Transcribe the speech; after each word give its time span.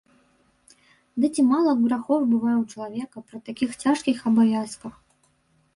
Ды 1.25 1.29
ці 1.35 1.41
мала 1.51 1.75
грахоў 1.83 2.19
бывае 2.33 2.55
ў 2.61 2.65
чалавека 2.75 3.17
пры 3.27 3.37
такіх 3.53 3.69
цяжкіх 3.83 4.17
абавязках? 4.33 4.93